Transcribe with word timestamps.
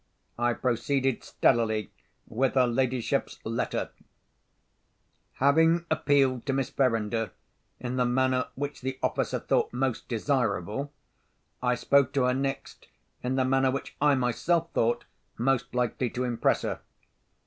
I 0.39 0.53
proceeded 0.53 1.23
steadily 1.23 1.91
with 2.25 2.55
her 2.55 2.65
ladyship's 2.65 3.37
letter: 3.43 3.91
"Having 5.33 5.85
appealed 5.91 6.47
to 6.47 6.53
Miss 6.53 6.71
Verinder 6.71 7.29
in 7.79 7.97
the 7.97 8.05
manner 8.05 8.47
which 8.55 8.81
the 8.81 8.97
officer 9.03 9.37
thought 9.39 9.71
most 9.71 10.07
desirable, 10.07 10.91
I 11.61 11.75
spoke 11.75 12.13
to 12.13 12.23
her 12.23 12.33
next 12.33 12.87
in 13.21 13.35
the 13.35 13.45
manner 13.45 13.69
which 13.69 13.95
I 14.01 14.15
myself 14.15 14.71
thought 14.73 15.05
most 15.37 15.75
likely 15.75 16.09
to 16.09 16.23
impress 16.23 16.63
her. 16.63 16.79